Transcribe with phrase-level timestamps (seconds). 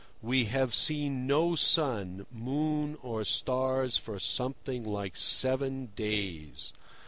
[0.23, 6.73] We have seen no sun, moon, or stars for something like seven days.